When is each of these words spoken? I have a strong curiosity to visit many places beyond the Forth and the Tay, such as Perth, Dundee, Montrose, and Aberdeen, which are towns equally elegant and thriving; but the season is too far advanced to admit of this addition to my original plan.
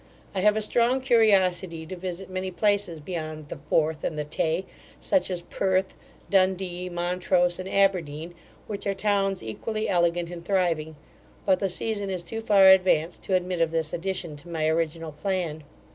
I 0.33 0.39
have 0.39 0.57
a 0.57 0.63
strong 0.63 0.99
curiosity 0.99 1.85
to 1.85 1.95
visit 1.95 2.27
many 2.27 2.49
places 2.49 2.99
beyond 2.99 3.49
the 3.49 3.57
Forth 3.69 4.03
and 4.03 4.17
the 4.17 4.23
Tay, 4.23 4.65
such 4.99 5.29
as 5.29 5.41
Perth, 5.43 5.95
Dundee, 6.27 6.89
Montrose, 6.89 7.59
and 7.59 7.69
Aberdeen, 7.69 8.33
which 8.65 8.87
are 8.87 8.95
towns 8.95 9.43
equally 9.43 9.87
elegant 9.87 10.31
and 10.31 10.43
thriving; 10.43 10.95
but 11.45 11.59
the 11.59 11.69
season 11.69 12.09
is 12.09 12.23
too 12.23 12.41
far 12.41 12.65
advanced 12.69 13.21
to 13.21 13.35
admit 13.35 13.61
of 13.61 13.69
this 13.69 13.93
addition 13.93 14.35
to 14.37 14.49
my 14.49 14.67
original 14.67 15.11
plan. 15.11 15.61